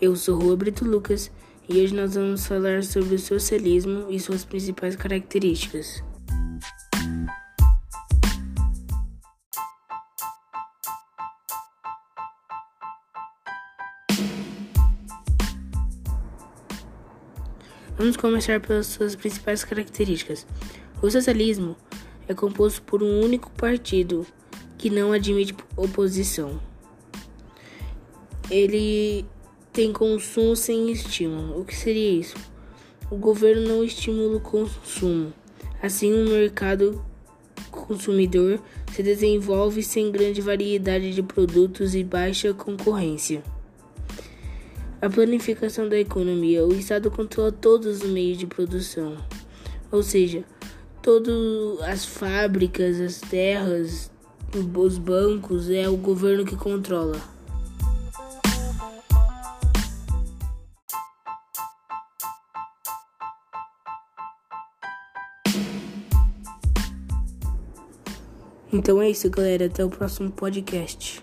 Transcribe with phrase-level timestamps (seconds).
[0.00, 1.28] Eu sou Rua Brito Lucas
[1.68, 6.04] e hoje nós vamos falar sobre o socialismo e suas principais características.
[17.96, 20.46] Vamos começar pelas suas principais características.
[21.02, 21.76] O socialismo
[22.28, 24.24] é composto por um único partido
[24.78, 26.60] que não admite oposição.
[28.48, 29.26] Ele
[29.78, 31.60] tem consumo sem estímulo.
[31.60, 32.34] O que seria isso?
[33.08, 35.32] O governo não estimula o consumo.
[35.80, 37.00] Assim, o mercado
[37.70, 38.60] consumidor
[38.92, 43.40] se desenvolve sem grande variedade de produtos e baixa concorrência.
[45.00, 46.66] A planificação da economia.
[46.66, 49.16] O Estado controla todos os meios de produção,
[49.92, 50.42] ou seja,
[51.00, 54.10] todas as fábricas, as terras,
[54.52, 57.37] os bancos, é o governo que controla.
[68.72, 69.66] Então é isso, galera.
[69.66, 71.22] Até o próximo podcast.